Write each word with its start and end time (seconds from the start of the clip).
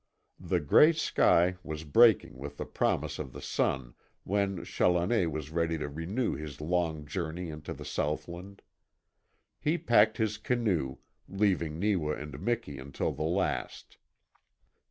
The 0.39 0.59
gray 0.59 0.93
sky 0.93 1.57
was 1.63 1.83
breaking 1.83 2.35
with 2.39 2.57
the 2.57 2.65
promise 2.65 3.19
of 3.19 3.33
the 3.33 3.39
sun 3.39 3.93
when 4.23 4.63
Challoner 4.65 5.29
was 5.29 5.51
ready 5.51 5.77
to 5.77 5.87
renew 5.87 6.33
his 6.33 6.59
long 6.59 7.05
journey 7.05 7.51
into 7.51 7.71
the 7.71 7.85
southland. 7.85 8.63
He 9.59 9.77
packed 9.77 10.17
his 10.17 10.39
canoe, 10.39 10.97
leaving 11.29 11.77
Neewa 11.79 12.13
and 12.15 12.39
Miki 12.39 12.79
until 12.79 13.11
the 13.11 13.21
last. 13.21 13.97